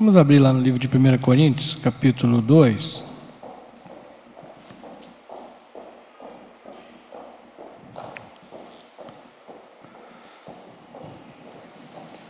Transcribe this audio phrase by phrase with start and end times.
[0.00, 3.04] Vamos abrir lá no livro de 1 Coríntios, capítulo 2.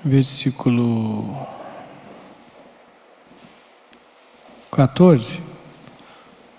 [0.05, 1.47] Versículo
[4.73, 5.41] 14.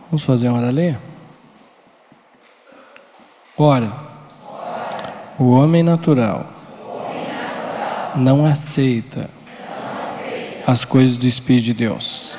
[0.09, 0.71] Vamos fazer uma hora
[3.57, 3.93] Ora,
[5.37, 6.49] o homem natural
[8.15, 9.29] não aceita
[10.71, 12.37] as coisas do Espírito de Deus,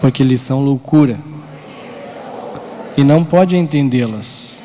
[0.00, 1.20] porque lhes são loucura
[2.96, 4.60] e não pode entendê-las,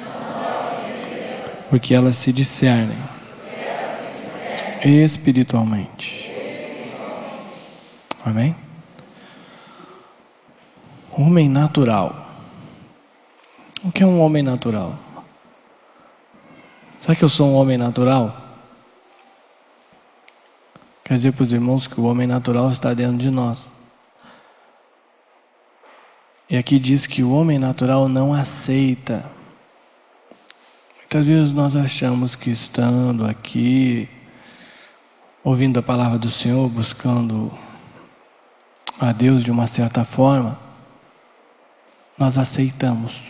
[1.70, 2.97] porque elas se discernem
[4.84, 6.31] espiritualmente.
[8.25, 8.55] Amém?
[11.12, 12.27] Homem natural.
[13.84, 14.98] O que é um homem natural?
[16.98, 18.40] Sabe que eu sou um homem natural?
[21.11, 23.75] Quer dizer para os irmãos que o homem natural está dentro de nós.
[26.49, 29.26] E aqui diz que o homem natural não aceita.
[30.95, 34.07] Muitas vezes nós achamos que estando aqui,
[35.43, 37.51] ouvindo a palavra do Senhor, buscando
[38.98, 40.57] a Deus de uma certa forma,
[42.17, 43.21] nós aceitamos.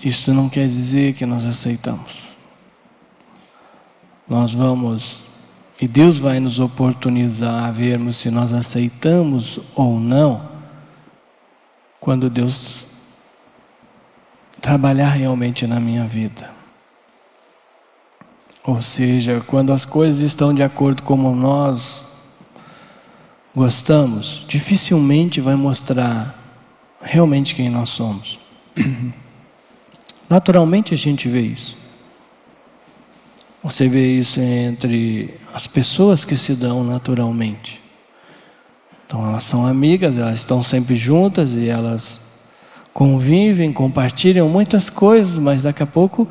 [0.00, 2.27] Isso não quer dizer que nós aceitamos.
[4.28, 5.20] Nós vamos,
[5.80, 10.48] e Deus vai nos oportunizar a vermos se nós aceitamos ou não,
[11.98, 12.84] quando Deus
[14.60, 16.50] trabalhar realmente na minha vida.
[18.62, 22.06] Ou seja, quando as coisas estão de acordo como nós
[23.56, 26.38] gostamos, dificilmente vai mostrar
[27.00, 28.38] realmente quem nós somos.
[30.28, 31.77] Naturalmente a gente vê isso.
[33.62, 37.80] Você vê isso entre as pessoas que se dão naturalmente.
[39.06, 42.20] Então elas são amigas, elas estão sempre juntas e elas
[42.92, 46.28] convivem, compartilham muitas coisas, mas daqui a pouco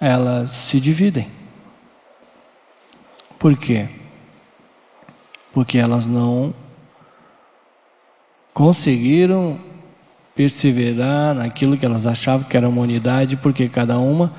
[0.00, 1.26] elas se dividem.
[3.38, 3.88] Por quê?
[5.58, 6.54] porque elas não
[8.54, 9.58] conseguiram
[10.32, 14.32] perseverar naquilo que elas achavam que era uma unidade, porque cada uma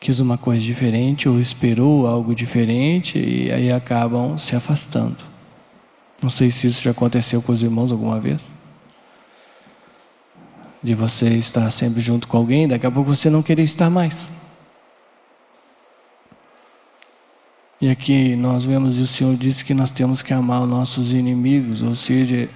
[0.00, 5.18] quis uma coisa diferente ou esperou algo diferente e aí acabam se afastando.
[6.22, 8.40] Não sei se isso já aconteceu com os irmãos alguma vez.
[10.82, 14.32] De você estar sempre junto com alguém, daqui a pouco você não querer estar mais.
[17.78, 21.82] E aqui nós vemos, o Senhor disse que nós temos que amar os nossos inimigos,
[21.82, 22.48] ou seja,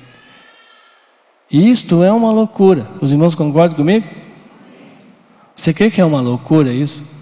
[1.51, 2.89] isto é uma loucura.
[3.01, 4.07] Os irmãos concordam comigo?
[5.55, 7.14] Você crê que é uma loucura isso?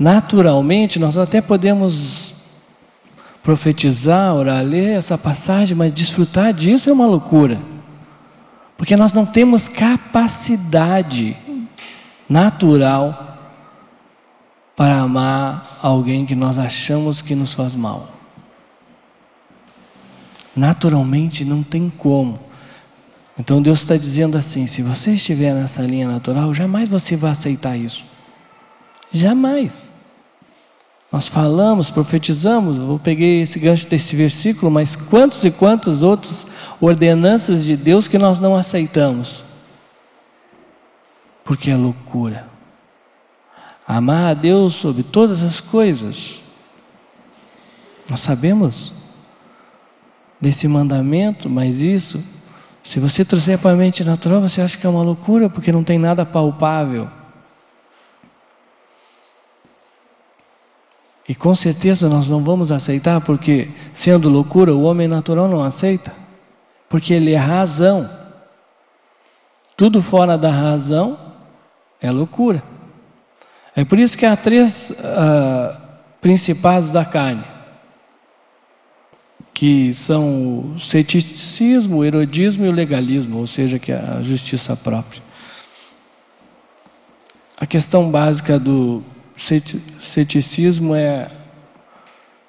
[0.00, 2.32] Naturalmente, nós até podemos
[3.42, 7.60] profetizar, orar, ler essa passagem, mas desfrutar disso é uma loucura.
[8.78, 11.36] Porque nós não temos capacidade
[12.26, 13.36] natural
[14.74, 18.08] para amar alguém que nós achamos que nos faz mal.
[20.56, 22.40] Naturalmente não tem como.
[23.38, 27.76] Então Deus está dizendo assim: se você estiver nessa linha natural, jamais você vai aceitar
[27.76, 28.09] isso.
[29.12, 29.90] Jamais.
[31.10, 36.46] Nós falamos, profetizamos, eu peguei esse gancho desse versículo, mas quantos e quantas outras
[36.80, 39.42] ordenanças de Deus que nós não aceitamos?
[41.42, 42.50] Porque é loucura
[43.96, 46.40] amar a Deus sobre todas as coisas.
[48.08, 48.92] Nós sabemos
[50.40, 52.22] desse mandamento, mas isso,
[52.84, 55.82] se você trouxer para a mente natural, você acha que é uma loucura, porque não
[55.82, 57.08] tem nada palpável.
[61.30, 66.12] E com certeza nós não vamos aceitar, porque sendo loucura, o homem natural não aceita,
[66.88, 68.10] porque ele é razão.
[69.76, 71.16] Tudo fora da razão
[72.00, 72.60] é loucura.
[73.76, 75.80] É por isso que há três uh,
[76.20, 77.44] principados da carne,
[79.54, 84.74] que são o ceticismo, o erodismo e o legalismo, ou seja, que é a justiça
[84.74, 85.22] própria.
[87.56, 89.04] A questão básica do
[89.98, 91.30] ceticismo é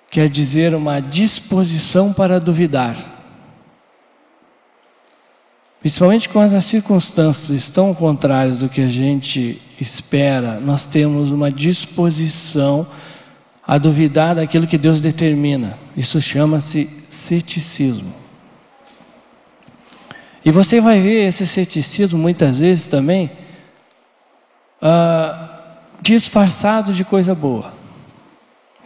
[0.09, 2.97] quer dizer uma disposição para duvidar.
[5.79, 12.85] Principalmente quando as circunstâncias estão contrárias do que a gente espera, nós temos uma disposição
[13.65, 15.79] a duvidar daquilo que Deus determina.
[15.95, 18.13] Isso chama-se ceticismo.
[20.43, 23.31] E você vai ver esse ceticismo muitas vezes também
[24.81, 25.50] uh,
[26.01, 27.73] disfarçado de coisa boa.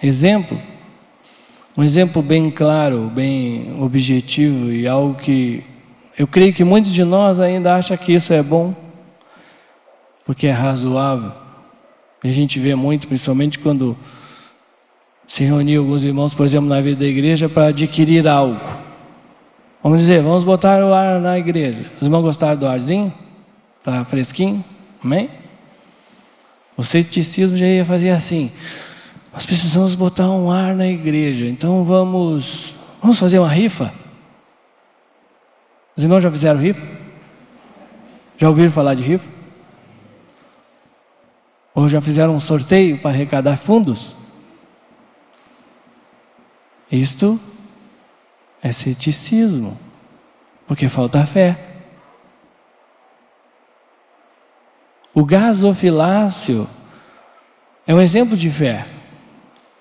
[0.04, 0.62] exemplo,
[1.78, 5.64] um exemplo bem claro, bem objetivo e algo que
[6.18, 8.74] eu creio que muitos de nós ainda acham que isso é bom,
[10.26, 11.32] porque é razoável.
[12.24, 13.98] E a gente vê muito, principalmente quando
[15.28, 18.60] se reuniu alguns irmãos, por exemplo, na vida da igreja para adquirir algo.
[19.84, 21.86] Vamos dizer, vamos botar o ar na igreja.
[22.00, 23.14] Os irmãos gostaram do arzinho?
[23.84, 24.64] Tá fresquinho?
[25.04, 25.30] Amém?
[26.78, 28.52] O ceticismo já ia fazer assim.
[29.34, 31.46] Nós precisamos botar um ar na igreja.
[31.46, 33.94] Então vamos, vamos fazer uma rifa.
[35.96, 36.86] Os irmãos já fizeram rifa?
[38.38, 39.28] Já ouviram falar de rifa?
[41.74, 44.16] Ou já fizeram um sorteio para arrecadar fundos?
[46.92, 47.40] Isto
[48.62, 49.78] é ceticismo,
[50.68, 51.75] porque falta fé.
[55.16, 56.70] O gasofilácio
[57.88, 58.86] é um exemplo de fé.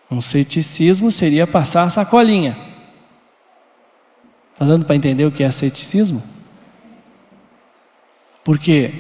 [0.09, 2.57] Um ceticismo seria passar a sacolinha.
[4.53, 6.23] Está dando para entender o que é ceticismo?
[8.45, 8.95] Por quê?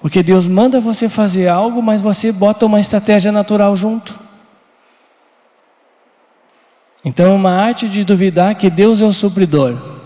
[0.00, 4.18] Porque Deus manda você fazer algo, mas você bota uma estratégia natural junto.
[7.04, 9.97] Então é uma arte de duvidar que Deus é o supridor.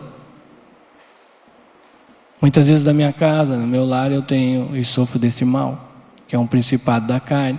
[2.43, 5.91] Muitas vezes na minha casa, no meu lar, eu tenho e sofro desse mal,
[6.29, 7.59] que é um principado da carne,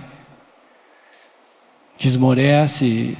[1.98, 3.18] que esmorece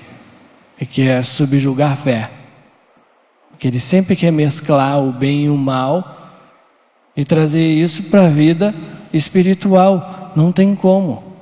[0.81, 2.31] e quer subjugar a fé
[3.59, 6.43] que ele sempre quer mesclar o bem e o mal
[7.17, 8.75] e trazer isso para a vida
[9.13, 10.33] espiritual.
[10.37, 11.33] Não tem como.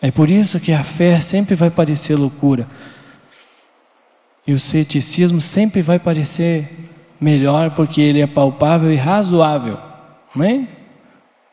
[0.00, 2.66] É por isso que a fé sempre vai parecer loucura.
[4.50, 6.68] E o ceticismo sempre vai parecer
[7.20, 9.78] melhor porque ele é palpável e razoável.
[10.34, 10.66] Amém?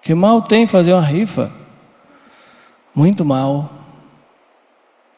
[0.01, 1.51] Que mal tem fazer uma rifa?
[2.95, 3.71] Muito mal.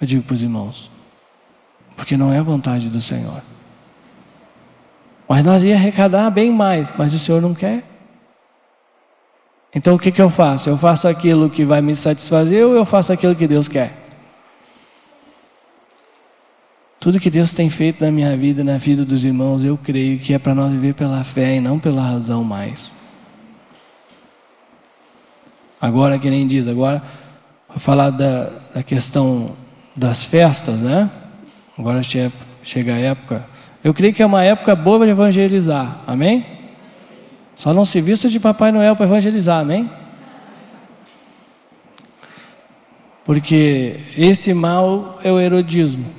[0.01, 0.91] Eu digo para os irmãos
[1.95, 3.41] porque não é a vontade do Senhor.
[5.25, 7.85] Mas nós ia arrecadar bem mais, mas o Senhor não quer.
[9.73, 10.69] Então o que, que eu faço?
[10.69, 14.08] Eu faço aquilo que vai me satisfazer ou eu faço aquilo que Deus quer?
[17.09, 20.31] Tudo que Deus tem feito na minha vida, na vida dos irmãos, eu creio que
[20.31, 22.93] é para nós viver pela fé e não pela razão mais.
[25.81, 27.01] Agora, que nem diz, agora,
[27.67, 29.55] vou falar da, da questão
[29.95, 31.09] das festas, né?
[31.75, 33.43] Agora chega a época.
[33.83, 36.03] Eu creio que é uma época boa para evangelizar.
[36.05, 36.45] Amém?
[37.55, 39.61] Só não se vista de Papai Noel para evangelizar.
[39.61, 39.89] Amém?
[43.25, 46.18] Porque esse mal é o erodismo.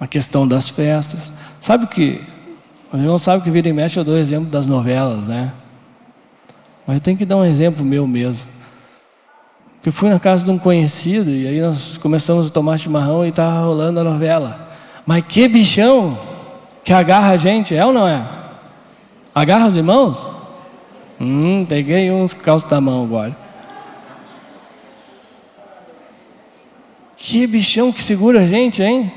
[0.00, 1.32] A questão das festas.
[1.60, 2.20] Sabe que?
[2.92, 5.52] Os irmãos sabem que vira e mexe eu dou exemplo das novelas, né?
[6.86, 8.54] Mas eu tenho que dar um exemplo meu mesmo
[9.84, 13.28] que fui na casa de um conhecido e aí nós começamos a tomar chimarrão e
[13.28, 14.70] estava rolando a novela.
[15.04, 16.18] Mas que bichão
[16.82, 18.26] que agarra a gente, é ou não é?
[19.34, 20.26] Agarra os irmãos?
[21.20, 23.36] Hum, peguei uns calços da mão agora.
[27.18, 29.12] Que bichão que segura a gente, hein?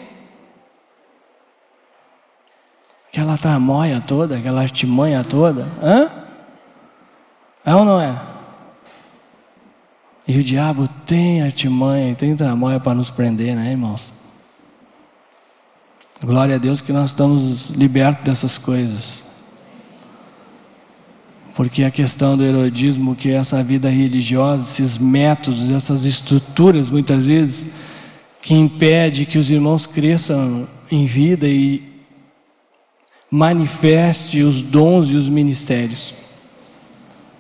[3.10, 5.68] Aquela tramóia toda, aquela artimanha toda.
[5.82, 6.10] Hã?
[7.66, 8.18] É ou não é?
[10.28, 14.12] E o diabo tem artimanha, tem tramóia para nos prender, né, irmãos?
[16.22, 19.24] Glória a Deus que nós estamos libertos dessas coisas.
[21.56, 27.26] Porque a questão do erodismo, que é essa vida religiosa, esses métodos, essas estruturas, muitas
[27.26, 27.72] vezes,
[28.42, 31.97] que impede que os irmãos cresçam em vida e
[33.30, 36.14] manifeste os dons e os ministérios.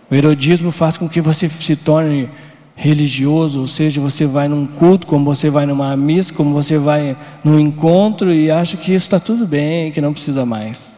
[0.09, 2.29] O erodismo faz com que você se torne
[2.75, 7.17] religioso, ou seja, você vai num culto, como você vai numa missa, como você vai
[7.43, 10.95] num encontro e acha que isso está tudo bem, que não precisa mais.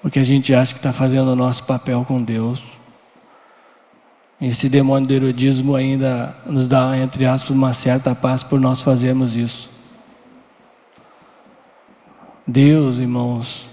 [0.00, 2.62] Porque a gente acha que está fazendo o nosso papel com Deus.
[4.40, 9.36] Esse demônio do erudismo ainda nos dá, entre aspas, uma certa paz por nós fazermos
[9.36, 9.73] isso.
[12.46, 13.66] Deus, irmãos,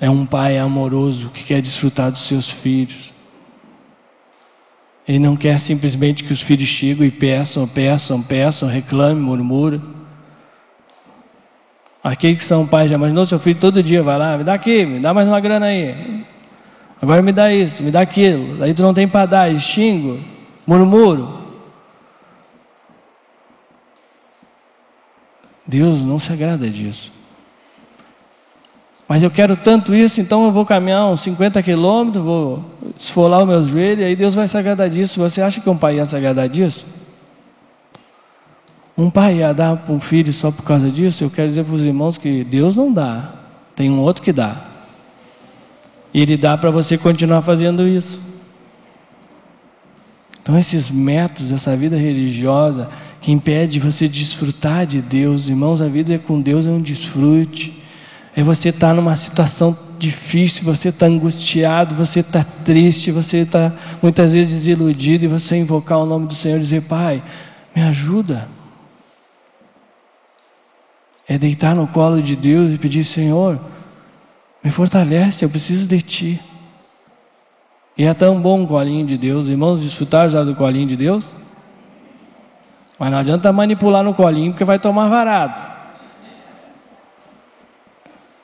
[0.00, 3.12] é um pai amoroso que quer desfrutar dos seus filhos.
[5.06, 9.80] Ele não quer simplesmente que os filhos cheguem e peçam, peçam, peçam, reclamem, murmuram.
[12.02, 14.84] Aqueles que são pais já imaginou seu filho todo dia vai lá, me dá aqui,
[14.84, 16.24] me dá mais uma grana aí.
[17.00, 18.62] Agora me dá isso, me dá aquilo.
[18.62, 20.20] Aí tu não tem para dar, xingo,
[20.66, 21.38] murmuro.
[25.66, 27.17] Deus não se agrada disso.
[29.08, 32.62] Mas eu quero tanto isso, então eu vou caminhar uns 50 quilômetros, vou
[32.98, 35.18] esfolar os meus joelhos, e aí Deus vai se agradar disso.
[35.18, 36.84] Você acha que um pai ia se agradar disso?
[38.96, 41.24] Um pai ia dar para um filho só por causa disso?
[41.24, 43.32] Eu quero dizer para os irmãos que Deus não dá,
[43.74, 44.66] tem um outro que dá.
[46.12, 48.20] E Ele dá para você continuar fazendo isso.
[50.42, 52.90] Então, esses métodos, essa vida religiosa,
[53.22, 57.87] que impede você de desfrutar de Deus, irmãos, a vida com Deus é um desfrute
[58.36, 63.72] é você estar tá numa situação difícil, você está angustiado, você está triste, você está
[64.00, 67.22] muitas vezes desiludido, e você invocar o nome do Senhor e dizer: Pai,
[67.74, 68.48] me ajuda.
[71.26, 73.58] É deitar no colo de Deus e pedir: Senhor,
[74.62, 76.40] me fortalece, eu preciso de Ti.
[77.96, 81.26] E é tão bom o colinho de Deus, irmãos, desfrutar já do colinho de Deus.
[82.96, 85.77] Mas não adianta manipular no colinho, porque vai tomar varado.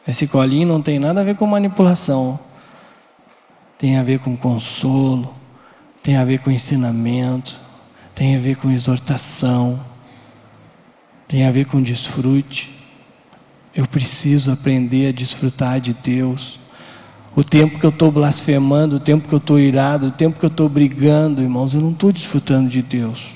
[0.06, 2.38] Esse colinho não tem nada a ver com manipulação.
[3.78, 5.34] Tem a ver com consolo,
[6.02, 7.58] tem a ver com ensinamento,
[8.14, 9.80] tem a ver com exortação,
[11.26, 12.70] tem a ver com desfrute.
[13.74, 16.60] Eu preciso aprender a desfrutar de Deus.
[17.34, 20.44] O tempo que eu estou blasfemando, o tempo que eu estou irado, o tempo que
[20.44, 23.32] eu estou brigando, irmãos, eu não estou desfrutando de Deus.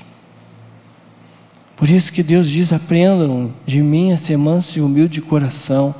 [1.77, 5.95] Por isso que Deus diz: aprendam de mim a ser manso e humilde de coração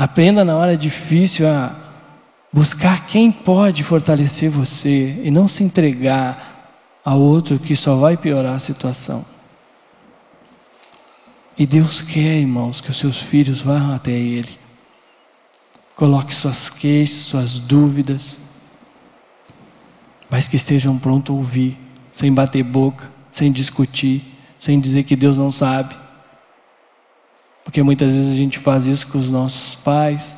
[0.00, 1.76] Aprenda na hora difícil a
[2.50, 8.54] buscar quem pode fortalecer você e não se entregar a outro que só vai piorar
[8.54, 9.22] a situação.
[11.54, 14.58] E Deus quer, irmãos, que os seus filhos vá até Ele.
[15.94, 18.40] Coloque suas queixas, suas dúvidas,
[20.30, 21.76] mas que estejam prontos a ouvir,
[22.10, 24.24] sem bater boca, sem discutir,
[24.58, 25.94] sem dizer que Deus não sabe.
[27.64, 30.36] Porque muitas vezes a gente faz isso com os nossos pais,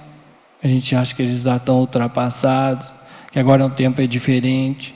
[0.62, 2.92] a gente acha que eles já estão ultrapassados,
[3.30, 4.94] que agora o tempo é diferente,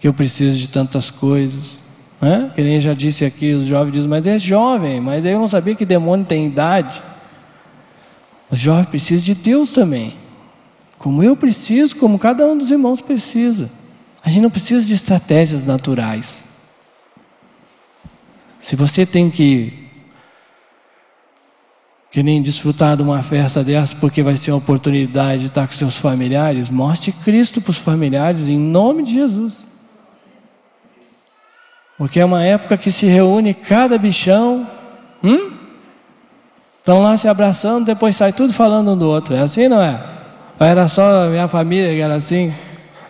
[0.00, 1.82] que eu preciso de tantas coisas.
[2.20, 2.50] Né?
[2.54, 5.74] Que nem já disse aqui, os jovens dizem, mas é jovem, mas eu não sabia
[5.74, 7.02] que demônio tem idade.
[8.50, 10.14] Os jovens precisam de Deus também.
[10.98, 13.70] Como eu preciso, como cada um dos irmãos precisa.
[14.24, 16.42] A gente não precisa de estratégias naturais.
[18.60, 19.87] Se você tem que
[22.10, 25.72] que nem desfrutar de uma festa dessa porque vai ser uma oportunidade de estar com
[25.74, 29.54] seus familiares, mostre Cristo para os familiares em nome de Jesus.
[31.98, 34.66] Porque é uma época que se reúne cada bichão,
[35.22, 35.52] hum?
[36.78, 39.34] Estão lá se abraçando, depois sai tudo falando um do outro.
[39.34, 40.00] É assim, não é?
[40.58, 42.52] Era só a minha família que era assim?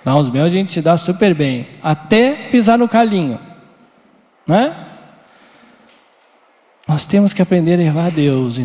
[0.05, 1.67] Não, os meus a gente se dá super bem.
[1.83, 3.39] Até pisar no calinho.
[4.47, 4.75] Né?
[6.89, 8.59] Nós temos que aprender a levar a Deus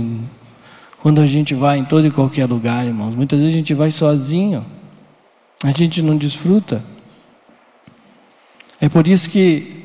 [1.01, 3.13] quando a gente vai em todo e qualquer lugar, irmãos.
[3.13, 4.65] Muitas vezes a gente vai sozinho,
[5.62, 6.82] a gente não desfruta.
[8.80, 9.84] É por isso que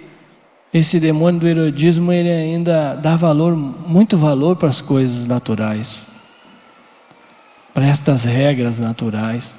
[0.73, 6.03] esse demônio do erodismo ele ainda dá valor, muito valor para as coisas naturais,
[7.75, 9.59] para estas regras naturais.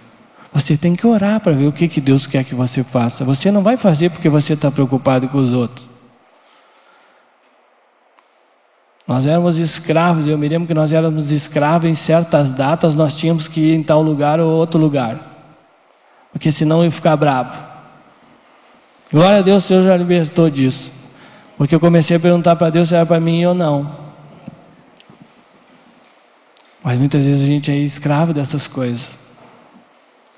[0.53, 3.25] Você tem que orar para ver o que, que Deus quer que você faça.
[3.25, 5.88] Você não vai fazer porque você está preocupado com os outros.
[9.09, 13.47] Nós éramos escravos, eu me lembro que nós éramos escravos em certas datas, nós tínhamos
[13.47, 15.19] que ir em tal lugar ou outro lugar,
[16.31, 17.59] porque senão eu ia ficar bravo.
[19.11, 20.91] Glória a Deus, o Senhor já libertou disso,
[21.57, 23.97] porque eu comecei a perguntar para Deus se era para mim ou não.
[26.83, 29.17] Mas muitas vezes a gente é escravo dessas coisas.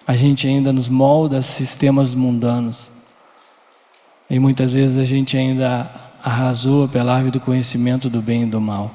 [0.07, 2.89] A gente ainda nos molda sistemas mundanos.
[4.29, 8.61] E muitas vezes a gente ainda arrasou pela árvore do conhecimento do bem e do
[8.61, 8.91] mal.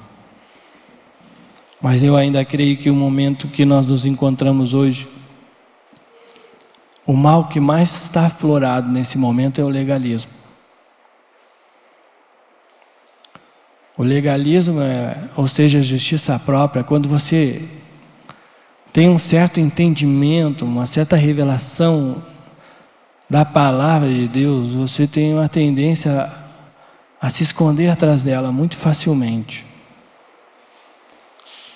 [1.80, 5.08] Mas eu ainda creio que o momento que nós nos encontramos hoje,
[7.06, 10.32] o mal que mais está aflorado nesse momento é o legalismo.
[13.98, 17.66] O legalismo, é, ou seja, a justiça própria, quando você
[18.92, 22.22] tem um certo entendimento, uma certa revelação
[23.28, 26.45] da palavra de Deus, você tem uma tendência
[27.26, 29.66] a se esconder atrás dela muito facilmente.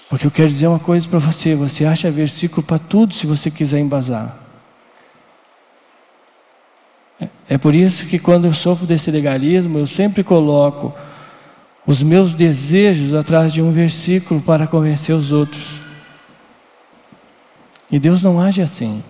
[0.09, 3.51] Porque eu quero dizer uma coisa para você: você acha versículo para tudo se você
[3.51, 4.39] quiser embasar.
[7.21, 10.95] É, é por isso que quando eu sofro desse legalismo, eu sempre coloco
[11.85, 15.81] os meus desejos atrás de um versículo para convencer os outros.
[17.91, 19.03] E Deus não age assim.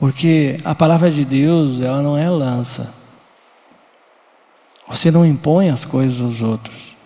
[0.00, 2.97] Porque a palavra de Deus, ela não é lança.
[4.88, 6.96] Você não impõe as coisas aos outros.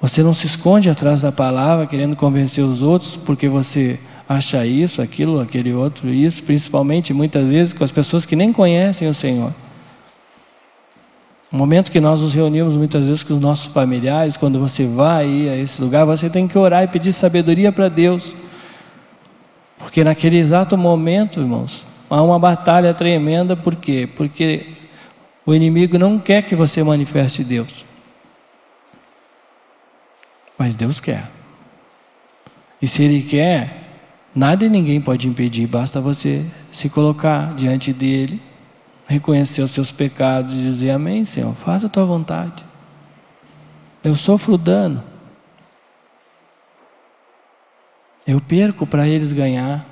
[0.00, 5.00] Você não se esconde atrás da palavra querendo convencer os outros porque você acha isso,
[5.00, 9.54] aquilo, aquele outro, isso, principalmente muitas vezes com as pessoas que nem conhecem o Senhor.
[11.52, 15.48] No momento que nós nos reunimos muitas vezes com os nossos familiares, quando você vai
[15.48, 18.34] a esse lugar, você tem que orar e pedir sabedoria para Deus.
[19.78, 24.08] Porque naquele exato momento, irmãos, há uma batalha tremenda, por quê?
[24.16, 24.68] Porque
[25.44, 27.84] o inimigo não quer que você manifeste Deus.
[30.56, 31.28] Mas Deus quer.
[32.80, 34.00] E se Ele quer,
[34.34, 38.40] nada e ninguém pode impedir, basta você se colocar diante dEle,
[39.06, 42.64] reconhecer os seus pecados e dizer: Amém, Senhor, faça a tua vontade.
[44.04, 45.02] Eu sofro dano.
[48.26, 49.86] Eu perco para eles ganhar.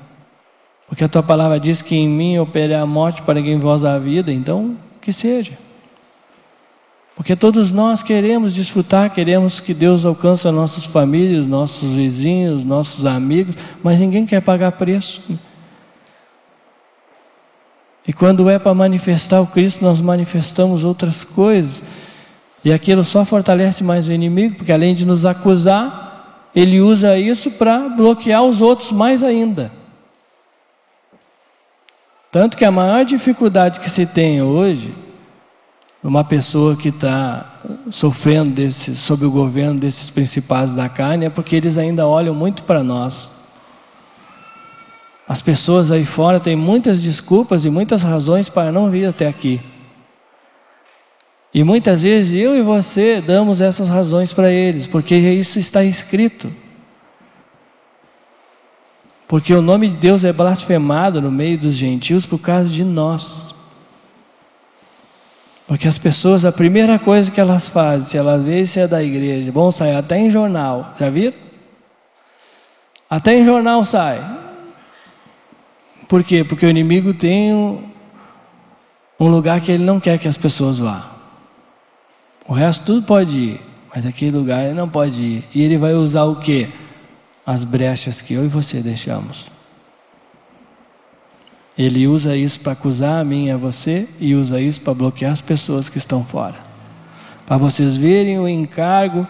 [0.87, 3.85] Porque a tua palavra diz que em mim opera a morte para que em vós
[3.85, 5.59] a vida, então que seja.
[7.17, 13.57] Porque todos nós queremos desfrutar, queremos que Deus alcance nossas famílias, nossos vizinhos, nossos amigos,
[13.83, 15.23] mas ninguém quer pagar preço.
[18.07, 21.83] E quando é para manifestar o Cristo, nós manifestamos outras coisas.
[22.65, 27.51] E aquilo só fortalece mais o inimigo, porque além de nos acusar, ele usa isso
[27.51, 29.71] para bloquear os outros mais ainda.
[32.31, 34.95] Tanto que a maior dificuldade que se tem hoje,
[36.03, 37.61] uma pessoa que está
[37.91, 42.63] sofrendo desse, sob o governo desses principados da carne, é porque eles ainda olham muito
[42.63, 43.31] para nós.
[45.29, 49.61] As pessoas aí fora têm muitas desculpas e muitas razões para não vir até aqui.
[51.53, 56.51] E muitas vezes eu e você damos essas razões para eles, porque isso está escrito.
[59.31, 63.55] Porque o nome de Deus é blasfemado no meio dos gentios por causa de nós.
[65.69, 69.01] Porque as pessoas, a primeira coisa que elas fazem, se elas veem se é da
[69.01, 71.37] igreja, bom, sai até em jornal, já viram?
[73.09, 74.21] Até em jornal sai.
[76.09, 76.43] Por quê?
[76.43, 77.85] Porque o inimigo tem um,
[79.21, 81.09] um lugar que ele não quer que as pessoas vá.
[82.49, 83.61] O resto tudo pode ir,
[83.95, 85.45] mas aquele lugar ele não pode ir.
[85.55, 86.67] E ele vai usar o quê?
[87.45, 89.47] As brechas que eu e você deixamos.
[91.77, 95.33] Ele usa isso para acusar a mim e a você e usa isso para bloquear
[95.33, 96.57] as pessoas que estão fora.
[97.47, 99.27] Para vocês verem o encargo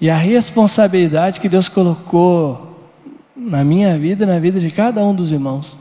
[0.00, 2.90] e a responsabilidade que Deus colocou
[3.36, 5.78] na minha vida e na vida de cada um dos irmãos.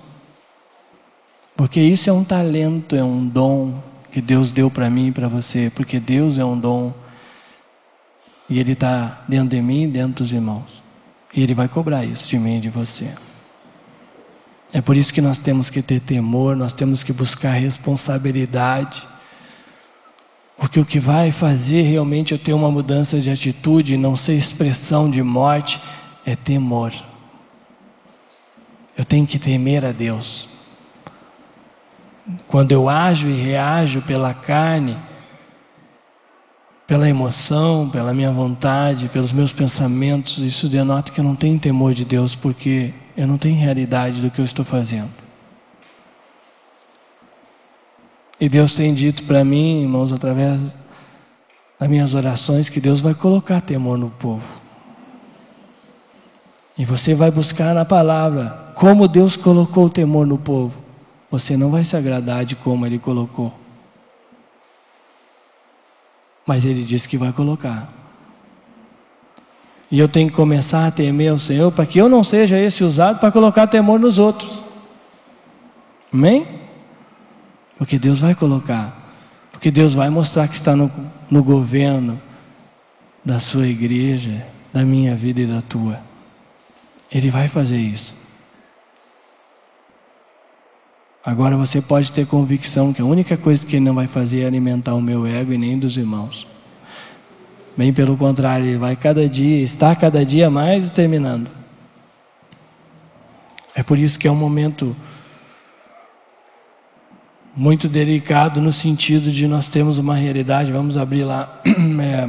[1.55, 5.27] Porque isso é um talento, é um dom que Deus deu para mim e para
[5.27, 5.71] você.
[5.73, 6.93] Porque Deus é um dom
[8.49, 10.80] e Ele está dentro de mim e dentro dos irmãos.
[11.33, 13.13] E Ele vai cobrar isso de mim e de você.
[14.73, 19.05] É por isso que nós temos que ter temor, nós temos que buscar responsabilidade.
[20.57, 25.09] Porque o que vai fazer realmente eu ter uma mudança de atitude, não ser expressão
[25.09, 25.81] de morte,
[26.25, 26.93] é temor.
[28.97, 30.47] Eu tenho que temer a Deus.
[32.47, 34.97] Quando eu ajo e reajo pela carne,
[36.91, 41.93] pela emoção, pela minha vontade, pelos meus pensamentos, isso denota que eu não tenho temor
[41.93, 45.09] de Deus, porque eu não tenho realidade do que eu estou fazendo.
[48.37, 50.59] E Deus tem dito para mim, irmãos, através
[51.79, 54.59] das minhas orações, que Deus vai colocar temor no povo.
[56.77, 60.83] E você vai buscar na palavra como Deus colocou o temor no povo.
[61.31, 63.60] Você não vai se agradar de como Ele colocou.
[66.45, 67.91] Mas Ele disse que vai colocar.
[69.89, 72.83] E eu tenho que começar a temer o Senhor para que eu não seja esse
[72.83, 74.61] usado para colocar temor nos outros.
[76.13, 76.47] Amém?
[77.77, 78.97] Porque Deus vai colocar.
[79.51, 80.89] Porque Deus vai mostrar que está no,
[81.29, 82.21] no governo
[83.23, 85.99] da sua igreja, da minha vida e da tua.
[87.11, 88.15] Ele vai fazer isso.
[91.23, 94.47] Agora você pode ter convicção que a única coisa que ele não vai fazer é
[94.47, 96.47] alimentar o meu ego e nem dos irmãos.
[97.77, 101.47] Bem pelo contrário, ele vai cada dia, está cada dia mais terminando.
[103.75, 104.95] É por isso que é um momento
[107.55, 110.71] muito delicado no sentido de nós temos uma realidade.
[110.71, 112.27] Vamos abrir lá é,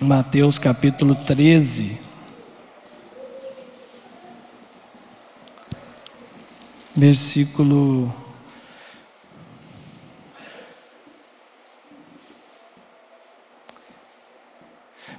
[0.00, 2.11] Mateus capítulo 13.
[6.94, 8.12] Versículo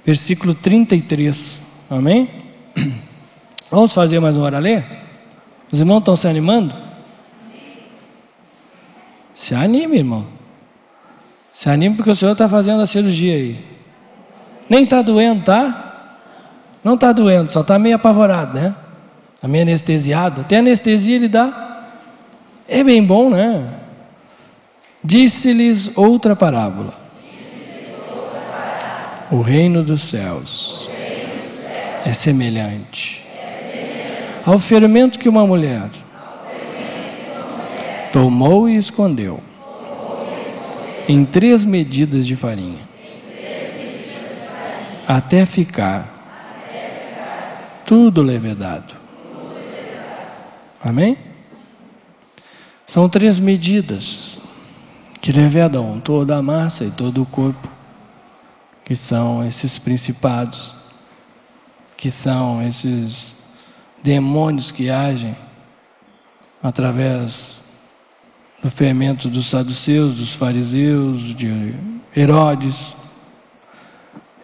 [0.04, 1.60] versículo 33.
[1.90, 2.28] Amém?
[3.70, 4.84] Vamos fazer mais uma hora ler?
[5.72, 6.74] Os irmãos estão se animando?
[9.34, 10.26] Se anime, irmão.
[11.52, 13.64] Se anime porque o Senhor está fazendo a cirurgia aí.
[14.68, 16.18] Nem está doendo, tá?
[16.82, 18.74] Não está doendo, só está meio apavorado, né?
[19.34, 20.42] Está meio anestesiado.
[20.42, 21.63] Até anestesia ele dá.
[22.68, 23.70] É bem bom, né?
[25.02, 26.94] Disse-lhes outra parábola.
[29.30, 30.88] O reino dos céus
[32.06, 33.26] é semelhante
[34.46, 35.88] ao fermento que uma mulher
[38.12, 39.40] tomou e escondeu
[41.08, 42.80] em três medidas de farinha
[45.06, 46.08] até ficar
[47.84, 48.94] tudo levedado.
[50.82, 51.16] Amém?
[52.86, 54.38] São três medidas
[55.20, 57.66] que levedam toda a massa e todo o corpo,
[58.84, 60.74] que são esses principados,
[61.96, 63.36] que são esses
[64.02, 65.34] demônios que agem
[66.62, 67.62] através
[68.62, 71.74] do fermento dos saduceus, dos fariseus, de
[72.14, 72.94] Herodes.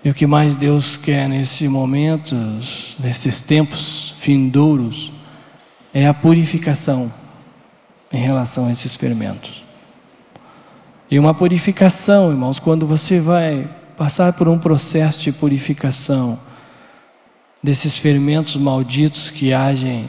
[0.02, 2.34] E o que mais Deus quer nesse momento,
[2.98, 5.12] nesses tempos findouros,
[5.92, 7.19] é a purificação
[8.12, 9.64] em relação a esses fermentos.
[11.10, 16.38] E uma purificação, irmãos, quando você vai passar por um processo de purificação
[17.62, 20.08] desses fermentos malditos que agem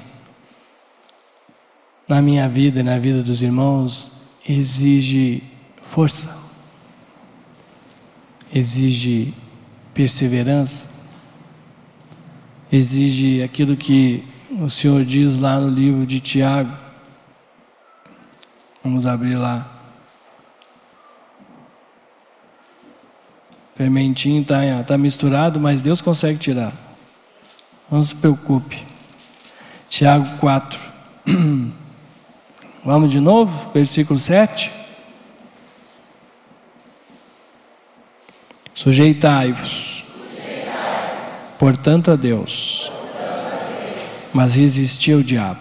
[2.08, 5.44] na minha vida e na vida dos irmãos, exige
[5.82, 6.38] força,
[8.54, 9.34] exige
[9.94, 10.86] perseverança,
[12.72, 14.24] exige aquilo que
[14.60, 16.72] o Senhor diz lá no livro de Tiago.
[18.84, 19.68] Vamos abrir lá.
[23.76, 26.74] Fermentinho está tá misturado, mas Deus consegue tirar.
[27.90, 28.86] Não se preocupe.
[29.90, 30.80] Tiago 4.
[32.84, 34.72] Vamos de novo, versículo 7.
[38.74, 40.04] Sujeitai-vos,
[41.60, 42.92] portanto, a Deus,
[44.34, 45.60] mas resisti ao diabo,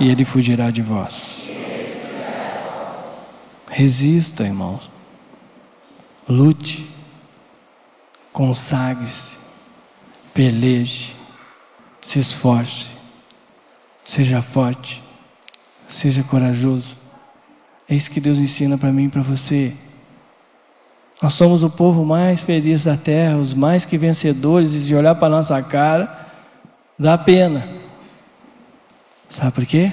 [0.00, 1.52] e ele fugirá de vós.
[3.70, 4.90] Resista, irmãos.
[6.26, 6.90] Lute,
[8.32, 9.36] consagre-se,
[10.32, 11.14] peleje,
[12.00, 12.86] se esforce,
[14.04, 15.02] seja forte,
[15.86, 16.96] seja corajoso.
[17.88, 19.74] É isso que Deus ensina para mim e para você.
[21.20, 25.14] Nós somos o povo mais feliz da terra, os mais que vencedores, e se olhar
[25.16, 26.28] para nossa cara,
[26.98, 27.68] dá pena.
[29.30, 29.92] Sabe por quê?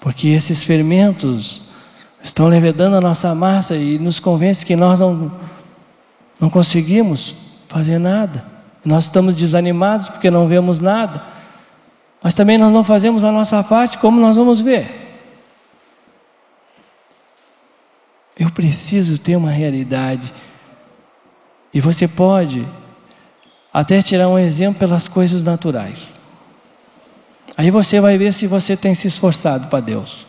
[0.00, 1.68] Porque esses fermentos
[2.20, 5.30] estão levedando a nossa massa e nos convence que nós não,
[6.40, 7.36] não conseguimos
[7.68, 8.44] fazer nada.
[8.84, 11.22] Nós estamos desanimados porque não vemos nada.
[12.20, 14.98] Mas também nós não fazemos a nossa parte, como nós vamos ver?
[18.36, 20.32] Eu preciso ter uma realidade.
[21.72, 22.66] E você pode
[23.72, 26.21] até tirar um exemplo pelas coisas naturais.
[27.56, 30.26] Aí você vai ver se você tem se esforçado para Deus.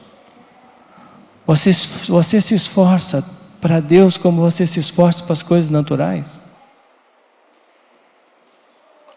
[1.46, 1.72] Você,
[2.08, 3.24] você se esforça
[3.60, 6.42] para Deus como você se esforça para as coisas naturais?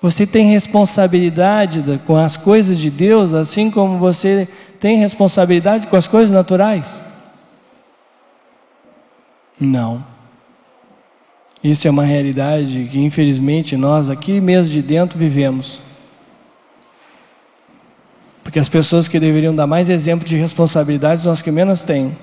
[0.01, 4.47] Você tem responsabilidade com as coisas de Deus, assim como você
[4.79, 7.01] tem responsabilidade com as coisas naturais?
[9.59, 10.05] Não.
[11.65, 15.81] Isso é uma realidade que, infelizmente, nós aqui mesmo de dentro vivemos.
[18.47, 22.17] Porque as pessoas que deveriam dar mais exemplo de responsabilidade são as que menos têm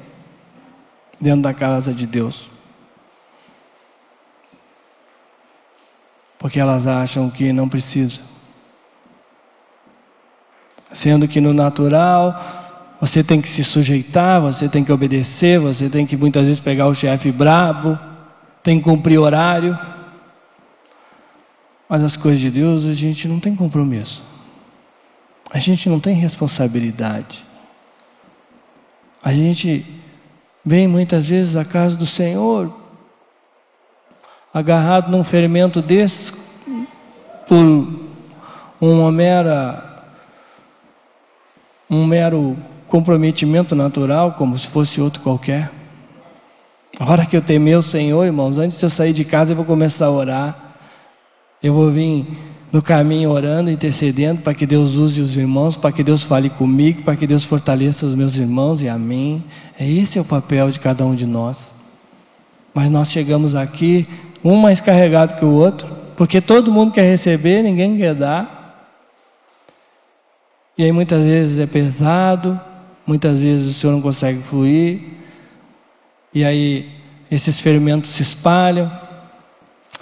[1.19, 2.49] dentro da casa de Deus.
[6.39, 8.21] Porque elas acham que não precisa.
[10.93, 12.41] Sendo que no natural
[13.01, 16.87] você tem que se sujeitar, você tem que obedecer, você tem que muitas vezes pegar
[16.87, 17.99] o chefe brabo,
[18.63, 19.77] tem que cumprir horário.
[21.89, 24.31] Mas as coisas de Deus a gente não tem compromisso.
[25.53, 27.45] A gente não tem responsabilidade.
[29.23, 29.85] A gente
[30.65, 32.73] vem muitas vezes à casa do Senhor,
[34.51, 36.33] agarrado num fermento desse,
[37.47, 37.99] por
[38.81, 40.03] uma mera,
[41.87, 45.71] um mero comprometimento natural, como se fosse outro qualquer.
[46.99, 49.55] A hora que eu temer o Senhor, irmãos, antes de eu sair de casa, eu
[49.55, 50.75] vou começar a orar.
[51.61, 56.03] Eu vou vir no caminho orando, intercedendo para que Deus use os irmãos, para que
[56.03, 59.41] Deus fale comigo, para que Deus fortaleça os meus irmãos e a mim.
[59.79, 61.73] É esse é o papel de cada um de nós.
[62.73, 64.05] Mas nós chegamos aqui,
[64.43, 68.99] um mais carregado que o outro, porque todo mundo quer receber, ninguém quer dar.
[70.77, 72.59] E aí muitas vezes é pesado,
[73.05, 75.01] Muitas vezes o senhor não consegue fluir,
[76.33, 76.89] e aí
[77.29, 78.89] esses ferimentos se espalham,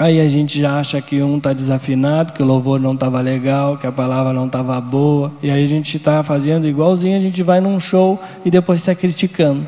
[0.02, 3.78] Aí a gente já acha que um está desafinado, que o louvor não estava legal,
[3.78, 5.32] que a palavra não estava boa.
[5.44, 8.96] E aí a gente está fazendo igualzinho, a gente vai num show e depois está
[8.96, 9.68] criticando.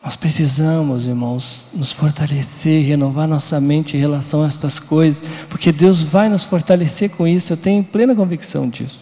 [0.00, 6.04] Nós precisamos, irmãos, nos fortalecer, renovar nossa mente em relação a estas coisas, porque Deus
[6.04, 9.00] vai nos fortalecer com isso, eu tenho plena convicção disso.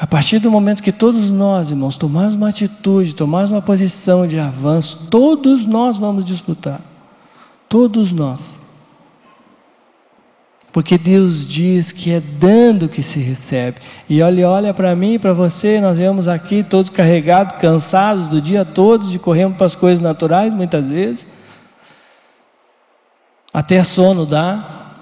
[0.00, 4.38] A partir do momento que todos nós, irmãos, tomarmos uma atitude, tomarmos uma posição de
[4.38, 6.93] avanço, todos nós vamos disputar.
[7.74, 8.52] Todos nós.
[10.72, 13.78] Porque Deus diz que é dando que se recebe.
[14.08, 18.40] E olha, olha para mim e para você, nós vemos aqui todos carregados, cansados do
[18.40, 21.26] dia todo, de corremos para as coisas naturais muitas vezes.
[23.52, 24.92] Até sono dá.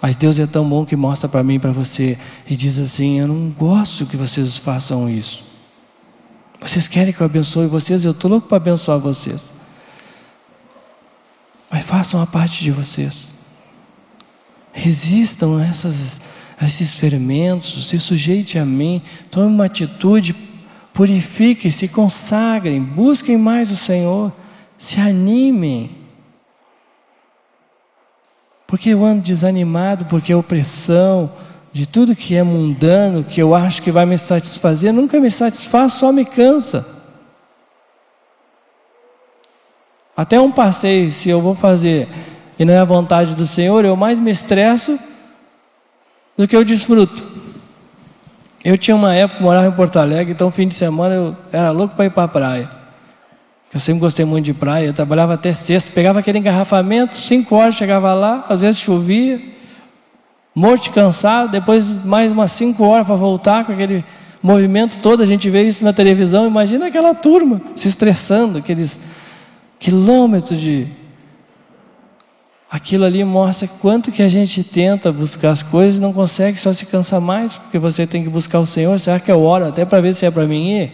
[0.00, 2.16] Mas Deus é tão bom que mostra para mim e para você
[2.48, 5.42] e diz assim: Eu não gosto que vocês façam isso.
[6.60, 8.04] Vocês querem que eu abençoe vocês?
[8.04, 9.58] Eu estou louco para abençoar vocês.
[11.70, 13.28] Mas façam a parte de vocês.
[14.72, 16.20] Resistam a, essas,
[16.60, 20.34] a esses fermentos, se sujeite a mim, tome uma atitude,
[20.92, 24.32] purifiquem, se consagrem, busquem mais o Senhor,
[24.76, 25.90] se animem.
[28.66, 31.32] Porque eu ando desanimado, porque a opressão
[31.72, 35.92] de tudo que é mundano, que eu acho que vai me satisfazer, nunca me satisfaz,
[35.92, 36.89] só me cansa.
[40.20, 42.06] Até um passeio, se eu vou fazer
[42.58, 44.98] e não é a vontade do Senhor, eu mais me estresso
[46.36, 47.24] do que eu desfruto.
[48.62, 51.96] Eu tinha uma época, morava em Porto Alegre, então fim de semana eu era louco
[51.96, 52.70] para ir para a praia.
[53.72, 57.74] Eu sempre gostei muito de praia, eu trabalhava até sexta, pegava aquele engarrafamento, cinco horas
[57.74, 59.40] chegava lá, às vezes chovia,
[60.54, 64.04] morto de cansado, depois mais umas cinco horas para voltar com aquele
[64.42, 69.00] movimento todo, a gente vê isso na televisão, imagina aquela turma se estressando, aqueles
[69.80, 70.86] quilômetros de.
[72.70, 76.72] Aquilo ali mostra quanto que a gente tenta buscar as coisas e não consegue, só
[76.72, 78.96] se cansa mais, porque você tem que buscar o Senhor.
[79.00, 80.92] Será que eu oro até para ver se é para mim ir?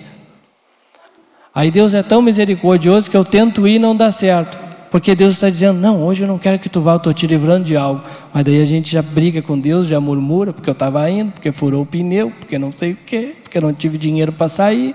[1.54, 4.56] Aí Deus é tão misericordioso que eu tento ir e não dá certo.
[4.90, 7.26] Porque Deus está dizendo, não, hoje eu não quero que tu vá, eu estou te
[7.26, 8.02] livrando de algo.
[8.32, 11.52] Mas daí a gente já briga com Deus, já murmura, porque eu estava indo, porque
[11.52, 14.94] furou o pneu, porque não sei o quê, porque não tive dinheiro para sair.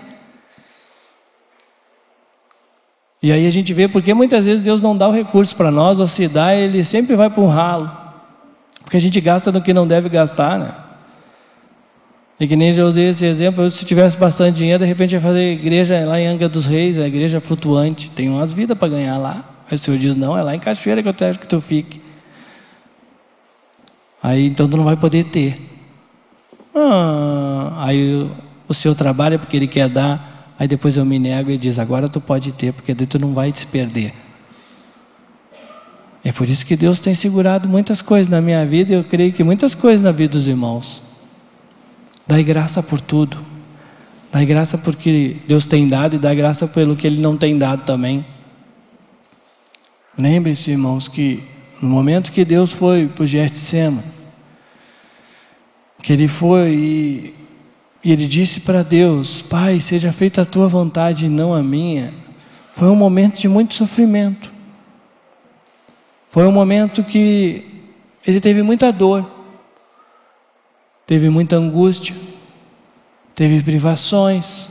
[3.22, 6.00] E aí a gente vê porque muitas vezes Deus não dá o recurso para nós,
[6.00, 7.92] ou se dá, ele sempre vai para um ralo.
[8.84, 10.76] Porque a gente gasta no que não deve gastar, né?
[12.40, 15.54] E que nem já usei esse exemplo, se tivesse bastante dinheiro, de repente ia fazer
[15.54, 19.46] igreja lá em Angra dos Reis, a igreja flutuante, tem umas vidas para ganhar lá.
[19.70, 22.02] Aí o Senhor diz, não, é lá em Cachoeira que eu quero que tu fique.
[24.24, 25.60] Aí então tu não vai poder ter.
[26.76, 28.28] Ah, aí
[28.68, 30.31] o, trabalho é porque ele quer dar
[30.62, 33.34] Aí depois eu me nego e diz: agora tu pode ter, porque daí tu não
[33.34, 34.13] vai te perder.
[36.24, 39.34] É por isso que Deus tem segurado muitas coisas na minha vida, e eu creio
[39.34, 41.02] que muitas coisas na vida dos irmãos.
[42.28, 43.43] Dai graça por tudo.
[44.32, 47.84] Dai graça porque Deus tem dado e dá graça pelo que Ele não tem dado
[47.84, 48.24] também.
[50.15, 51.43] Lembre-se, irmãos, que
[51.82, 53.28] no momento que Deus foi para o
[56.04, 57.41] que Ele foi e
[58.04, 62.14] e ele disse para Deus: Pai, seja feita a tua vontade e não a minha.
[62.74, 64.52] Foi um momento de muito sofrimento.
[66.30, 67.84] Foi um momento que
[68.26, 69.30] ele teve muita dor,
[71.06, 72.16] teve muita angústia,
[73.36, 74.70] teve privações,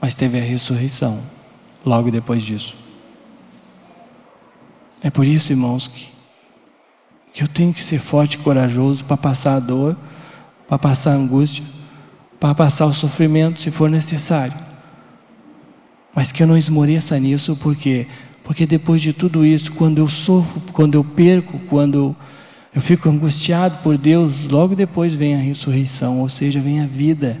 [0.00, 1.20] mas teve a ressurreição
[1.84, 2.76] logo depois disso.
[5.02, 6.08] É por isso, irmãos, que,
[7.32, 9.96] que eu tenho que ser forte e corajoso para passar a dor
[10.70, 11.64] para passar a angústia,
[12.38, 14.54] para passar o sofrimento se for necessário.
[16.14, 18.06] Mas que eu não esmoreça nisso, porque
[18.44, 22.14] porque depois de tudo isso, quando eu sofro, quando eu perco, quando
[22.74, 27.40] eu fico angustiado por Deus, logo depois vem a ressurreição, ou seja, vem a vida.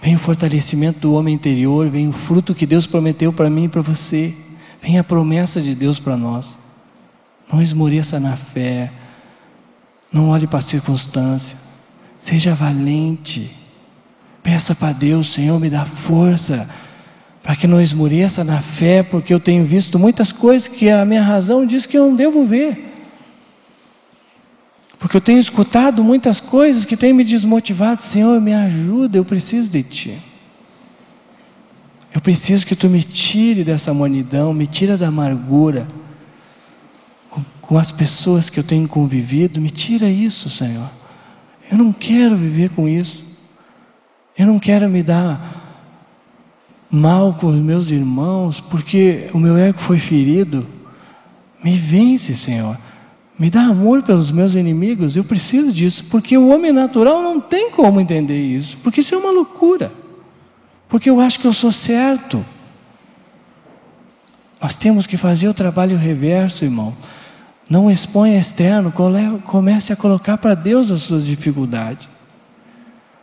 [0.00, 3.68] Vem o fortalecimento do homem interior, vem o fruto que Deus prometeu para mim e
[3.68, 4.34] para você.
[4.80, 6.52] Vem a promessa de Deus para nós.
[7.52, 8.92] Não esmoreça na fé.
[10.12, 11.61] Não olhe para a circunstância.
[12.22, 13.50] Seja valente.
[14.44, 16.68] Peça para Deus, Senhor, me dá força
[17.42, 21.20] para que não esmoreça na fé, porque eu tenho visto muitas coisas que a minha
[21.20, 22.94] razão diz que eu não devo ver.
[25.00, 28.00] Porque eu tenho escutado muitas coisas que têm me desmotivado.
[28.00, 30.18] Senhor, me ajuda, eu preciso de Ti.
[32.14, 35.88] Eu preciso que Tu me tire dessa monidão, me tira da amargura
[37.28, 41.01] com, com as pessoas que eu tenho convivido, me tira isso, Senhor.
[41.72, 43.24] Eu não quero viver com isso.
[44.36, 45.40] Eu não quero me dar
[46.90, 50.66] mal com os meus irmãos, porque o meu ego foi ferido.
[51.64, 52.76] Me vence, Senhor.
[53.38, 55.16] Me dá amor pelos meus inimigos.
[55.16, 59.18] Eu preciso disso, porque o homem natural não tem como entender isso, porque isso é
[59.18, 59.90] uma loucura.
[60.90, 62.44] Porque eu acho que eu sou certo.
[64.60, 66.94] Nós temos que fazer o trabalho reverso, irmão.
[67.68, 68.92] Não exponha externo,
[69.44, 72.08] comece a colocar para Deus as suas dificuldades.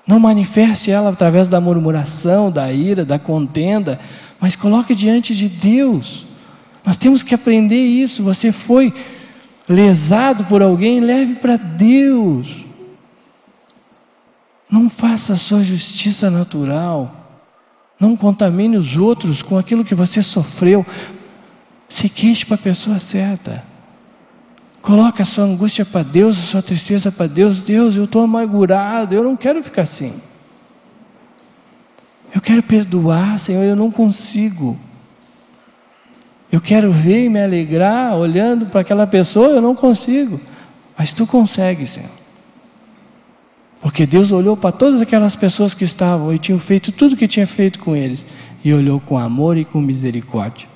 [0.08, 4.00] Não manifeste ela através da murmuração, da ira, da contenda,
[4.40, 6.26] mas coloque diante de Deus.
[6.84, 8.24] Nós temos que aprender isso.
[8.24, 8.92] Você foi
[9.68, 12.66] lesado por alguém, leve para Deus.
[14.68, 17.16] Não faça a sua justiça natural.
[18.00, 20.84] Não contamine os outros com aquilo que você sofreu.
[21.88, 23.69] Se queixe para a pessoa certa.
[24.82, 27.62] Coloque a sua angústia para Deus, a sua tristeza para Deus.
[27.62, 30.14] Deus, eu estou amargurado, eu não quero ficar assim.
[32.34, 34.78] Eu quero perdoar, Senhor, eu não consigo.
[36.52, 40.40] Eu quero ver e me alegrar olhando para aquela pessoa, eu não consigo.
[40.98, 42.10] Mas tu consegues, Senhor.
[43.82, 47.28] Porque Deus olhou para todas aquelas pessoas que estavam e tinham feito tudo o que
[47.28, 48.26] tinha feito com eles,
[48.64, 50.68] e olhou com amor e com misericórdia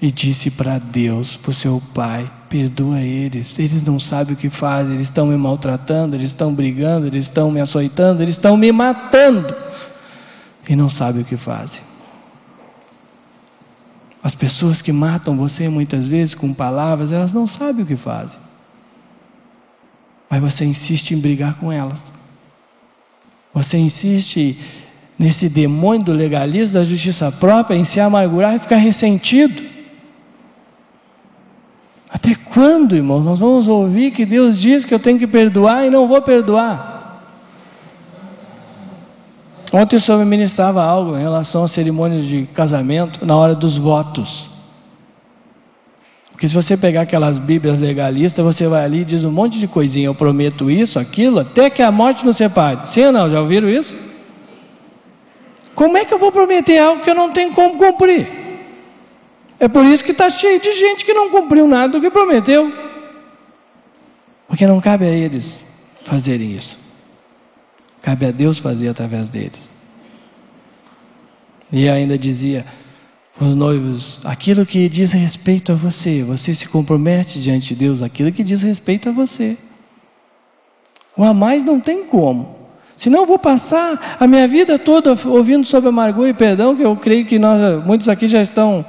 [0.00, 4.48] e disse para Deus, para o seu pai: perdoa eles, eles não sabem o que
[4.48, 8.72] fazem, eles estão me maltratando, eles estão brigando, eles estão me açoitando, eles estão me
[8.72, 9.54] matando
[10.68, 11.82] e não sabem o que fazem.
[14.22, 18.38] As pessoas que matam você muitas vezes com palavras, elas não sabem o que fazem.
[20.28, 22.00] Mas você insiste em brigar com elas.
[23.52, 24.58] Você insiste
[25.18, 29.79] nesse demônio do legalismo, da justiça própria, em se amargurar e ficar ressentido.
[32.12, 35.90] Até quando, irmãos, nós vamos ouvir que Deus diz que eu tenho que perdoar e
[35.90, 36.90] não vou perdoar?
[39.72, 44.48] Ontem o senhor ministrava algo em relação à cerimônia de casamento na hora dos votos.
[46.32, 49.68] Porque se você pegar aquelas bíblias legalistas, você vai ali e diz um monte de
[49.68, 52.80] coisinha, eu prometo isso, aquilo, até que a morte nos separe.
[52.88, 53.30] Sim ou não?
[53.30, 53.94] Já ouviram isso?
[55.74, 58.39] Como é que eu vou prometer algo que eu não tenho como cumprir?
[59.60, 62.72] É por isso que está cheio de gente que não cumpriu nada do que prometeu.
[64.48, 65.62] Porque não cabe a eles
[66.02, 66.78] fazerem isso.
[68.00, 69.70] Cabe a Deus fazer através deles.
[71.70, 72.64] E ainda dizia
[73.38, 78.32] os noivos: aquilo que diz respeito a você, você se compromete diante de Deus, aquilo
[78.32, 79.58] que diz respeito a você.
[81.14, 82.56] O a mais não tem como.
[82.96, 86.96] Senão eu vou passar a minha vida toda ouvindo sobre amargura e perdão, que eu
[86.96, 88.84] creio que nós, muitos aqui já estão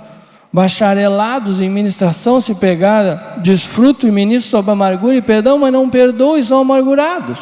[0.52, 6.38] bacharelados em ministração, se pegar desfruto e ministro sobre amargura e perdão, mas não perdoam
[6.38, 7.40] e são amargurados.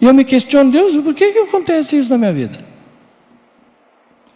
[0.00, 2.58] E eu me questiono, Deus, por que, que acontece isso na minha vida?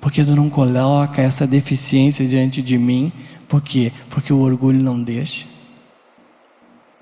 [0.01, 3.13] Porque tu não coloca essa deficiência diante de mim.
[3.49, 3.93] Por quê?
[4.09, 5.47] Porque o orgulho não deixa.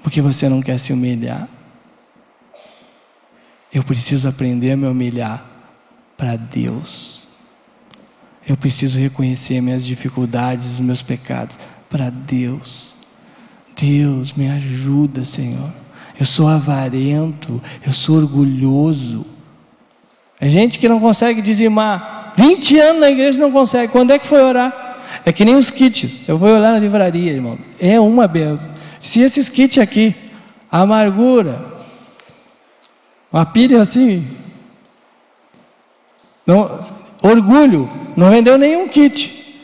[0.03, 1.49] Porque você não quer se humilhar.
[3.73, 5.45] Eu preciso aprender a me humilhar
[6.17, 7.24] para Deus.
[8.47, 12.95] Eu preciso reconhecer minhas dificuldades, os meus pecados para Deus.
[13.77, 15.73] Deus, me ajuda, Senhor.
[16.19, 19.25] Eu sou avarento, eu sou orgulhoso.
[20.39, 22.33] É gente que não consegue dizimar.
[22.37, 23.91] 20 anos na igreja não consegue.
[23.91, 24.99] Quando é que foi orar?
[25.25, 26.29] É que nem os kits.
[26.29, 27.59] Eu vou olhar na livraria, irmão.
[27.81, 28.75] É uma benção.
[29.01, 30.15] Se esses kits aqui,
[30.71, 31.75] amargura,
[33.33, 34.27] uma pilha assim,
[36.47, 36.87] não,
[37.25, 39.59] Orgulho, não vendeu nenhum kit.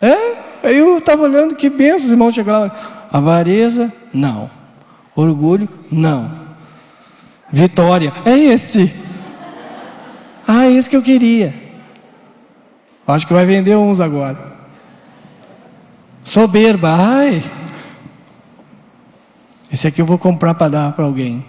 [0.00, 0.36] É?
[0.62, 3.08] Aí eu estava olhando que benção, os irmãos chegaram lá.
[3.12, 4.48] Avareza, não.
[5.16, 6.30] Orgulho, não.
[7.50, 8.94] Vitória, é esse.
[10.46, 11.52] Ah, é esse que eu queria.
[13.04, 14.38] Acho que vai vender uns agora.
[16.22, 17.42] Soberba, ai.
[19.72, 21.44] Esse aqui eu vou comprar para dar para alguém.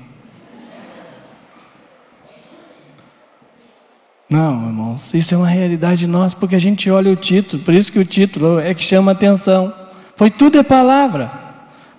[4.33, 7.91] Não, irmãos, isso é uma realidade nossa, porque a gente olha o título, por isso
[7.91, 9.71] que o título é que chama atenção.
[10.15, 11.31] Foi tudo é palavra.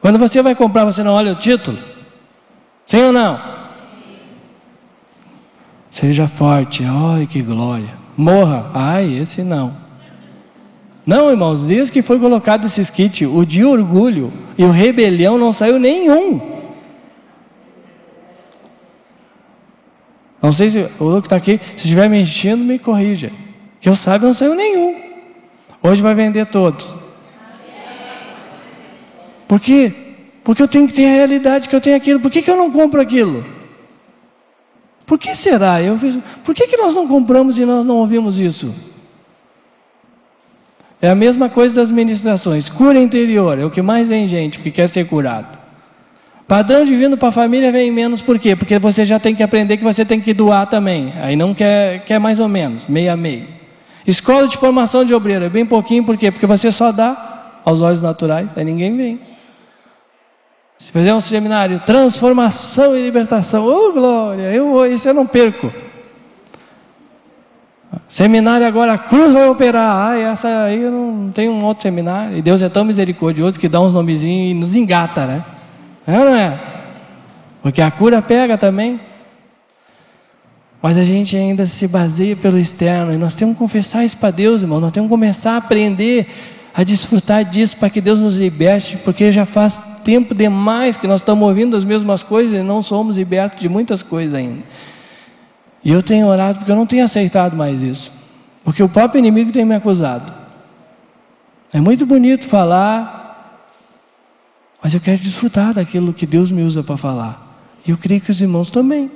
[0.01, 1.78] Quando você vai comprar, você não olha o título?
[2.87, 3.41] Sim ou não?
[5.93, 7.91] Seja forte, ai que glória.
[8.16, 9.76] Morra, ai, esse não.
[11.07, 15.53] Não, irmãos, desde que foi colocado esse kit, o de orgulho e o rebelião não
[15.53, 16.54] saiu nenhum.
[20.45, 23.32] Não sei se o Luke está aqui, se estiver mentindo, me corrija.
[23.80, 24.95] Que eu saiba, não saiu nenhum.
[25.82, 26.95] Hoje vai vender todos.
[29.49, 29.90] Por quê?
[30.45, 32.20] Porque eu tenho que ter a realidade que eu tenho aquilo.
[32.20, 33.42] Por que, que eu não compro aquilo?
[35.07, 35.80] Por que será?
[35.80, 38.74] Eu fiz, por que, que nós não compramos e nós não ouvimos isso?
[41.01, 42.68] É a mesma coisa das ministrações.
[42.68, 45.64] Cura interior é o que mais vem gente que quer ser curado.
[46.47, 48.55] Padrão divino para a família vem menos por quê?
[48.55, 51.12] Porque você já tem que aprender que você tem que doar também.
[51.22, 53.49] Aí não quer, quer mais ou menos, meio a meio.
[54.07, 56.30] Escola de formação de obreiro é bem pouquinho, por quê?
[56.30, 59.20] Porque você só dá aos olhos naturais, aí ninguém vem.
[60.78, 65.72] Se fizer um seminário, transformação e libertação, ô oh, glória, eu, isso eu não perco.
[68.07, 70.11] Seminário agora, a cruz vai operar.
[70.11, 72.36] Ah, essa aí eu não tenho um outro seminário.
[72.36, 75.45] E Deus é tão misericordioso que dá uns nomezinhos e nos engata, né?
[76.07, 76.61] É ou não é?
[77.63, 79.01] Porque a cura pega também.
[80.83, 83.13] Mas a gente ainda se baseia pelo externo.
[83.13, 84.81] E nós temos que confessar isso para Deus, irmão.
[84.81, 86.27] Nós temos que começar a aprender
[86.75, 88.99] a desfrutar disso para que Deus nos liberte.
[88.99, 93.17] Porque já faz tempo demais que nós estamos ouvindo as mesmas coisas e não somos
[93.17, 94.63] libertos de muitas coisas ainda.
[95.83, 98.13] E eu tenho orado porque eu não tenho aceitado mais isso.
[98.63, 100.33] Porque o próprio inimigo tem me acusado.
[101.73, 103.24] É muito bonito falar
[104.85, 107.59] mas eu quero desfrutar daquilo que Deus me usa para falar.
[107.87, 109.11] E eu creio que os irmãos também.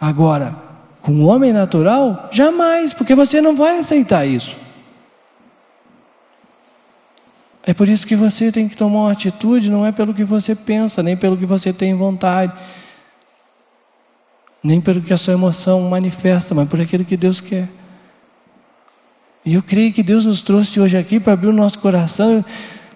[0.00, 0.54] Agora,
[1.00, 4.56] com o homem natural, jamais, porque você não vai aceitar isso.
[7.64, 10.54] É por isso que você tem que tomar uma atitude, não é pelo que você
[10.54, 12.52] pensa, nem pelo que você tem vontade,
[14.62, 17.68] nem pelo que a sua emoção manifesta, mas por aquilo que Deus quer.
[19.44, 22.44] E eu creio que Deus nos trouxe hoje aqui para abrir o nosso coração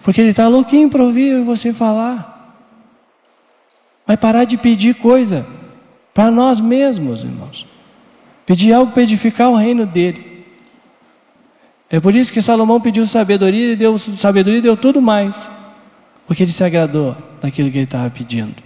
[0.07, 2.65] porque ele está louquinho para ouvir você falar.
[4.05, 5.45] Vai parar de pedir coisa
[6.13, 7.67] para nós mesmos, irmãos.
[8.45, 10.45] Pedir algo para edificar o reino dele.
[11.89, 15.49] É por isso que Salomão pediu sabedoria, ele deu sabedoria e deu tudo mais.
[16.25, 18.63] Porque ele se agradou daquilo que ele estava pedindo.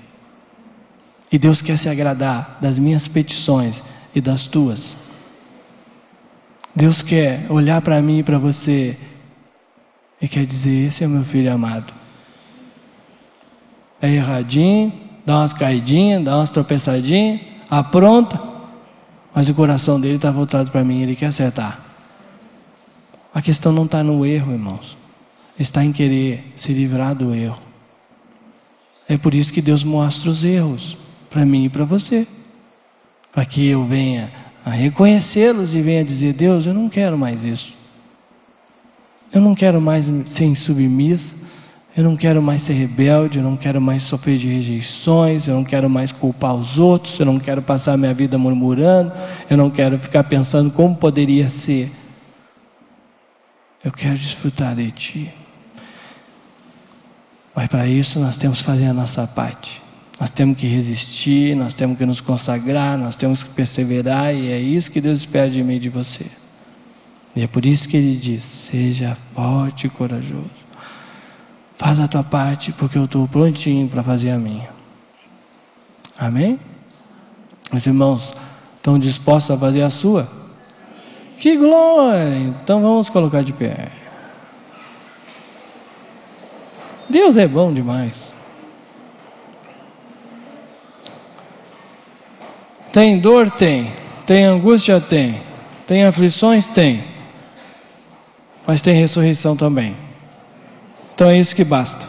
[1.31, 3.83] E Deus quer se agradar das minhas petições
[4.13, 4.95] e das tuas.
[6.75, 8.95] Deus quer olhar para mim e para você
[10.21, 11.93] e quer dizer: esse é meu filho amado.
[14.01, 14.93] É erradinho,
[15.25, 18.41] dá umas caidinhas, dá umas tropeçadinhas, apronta,
[19.33, 21.79] mas o coração dele está voltado para mim, ele quer acertar.
[23.33, 24.97] A questão não está no erro, irmãos,
[25.57, 27.61] está em querer se livrar do erro.
[29.07, 30.97] É por isso que Deus mostra os erros
[31.29, 32.27] para mim e para você,
[33.31, 34.31] para que eu venha
[34.65, 37.80] a reconhecê-los e venha dizer: Deus, eu não quero mais isso.
[39.33, 41.35] Eu não quero mais ser insubmissa,
[41.95, 45.63] eu não quero mais ser rebelde, eu não quero mais sofrer de rejeições, eu não
[45.63, 49.11] quero mais culpar os outros, eu não quero passar minha vida murmurando,
[49.49, 51.91] eu não quero ficar pensando como poderia ser.
[53.83, 55.33] Eu quero desfrutar de Ti.
[57.55, 59.81] Mas para isso nós temos que fazer a nossa parte.
[60.19, 64.59] Nós temos que resistir, nós temos que nos consagrar, nós temos que perseverar, e é
[64.59, 66.25] isso que Deus espera de mim e de você.
[67.35, 70.49] E é por isso que ele diz: seja forte e corajoso.
[71.77, 74.69] Faz a tua parte, porque eu estou prontinho para fazer a minha.
[76.17, 76.59] Amém?
[77.73, 78.33] Os irmãos
[78.75, 80.29] estão dispostos a fazer a sua?
[81.39, 82.37] Que glória!
[82.37, 83.91] Então vamos colocar de pé.
[87.09, 88.31] Deus é bom demais.
[92.93, 93.49] Tem dor?
[93.49, 93.91] Tem.
[94.27, 95.01] Tem angústia?
[95.01, 95.41] Tem.
[95.87, 96.67] Tem aflições?
[96.67, 97.10] Tem
[98.65, 99.95] mas tem ressurreição também.
[101.13, 102.05] Então é isso que basta.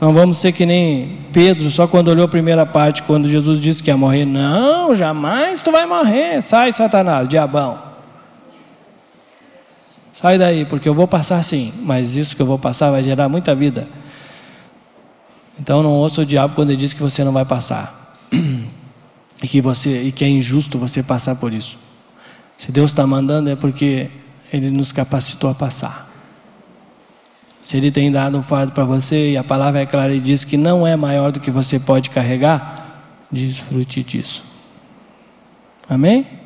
[0.00, 3.82] Não vamos ser que nem Pedro, só quando olhou a primeira parte, quando Jesus disse
[3.82, 4.24] que ia morrer.
[4.24, 6.40] Não, jamais tu vai morrer.
[6.40, 7.78] Sai, Satanás, diabão.
[10.12, 13.28] Sai daí, porque eu vou passar sim, mas isso que eu vou passar vai gerar
[13.28, 13.88] muita vida.
[15.60, 18.18] Então não ouça o diabo quando ele diz que você não vai passar.
[19.40, 21.78] E que, você, e que é injusto você passar por isso.
[22.56, 24.10] Se Deus está mandando é porque
[24.52, 26.08] ele nos capacitou a passar.
[27.60, 30.44] Se Ele tem dado um fardo para você e a palavra é clara e diz
[30.44, 34.44] que não é maior do que você pode carregar, desfrute disso.
[35.88, 36.37] Amém?